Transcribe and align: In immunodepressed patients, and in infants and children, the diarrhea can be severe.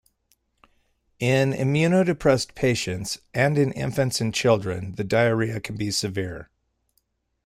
In 1.19 1.53
immunodepressed 1.53 2.55
patients, 2.55 3.19
and 3.35 3.55
in 3.55 3.71
infants 3.73 4.19
and 4.19 4.33
children, 4.33 4.95
the 4.95 5.03
diarrhea 5.03 5.59
can 5.59 5.75
be 5.75 5.91
severe. 5.91 6.49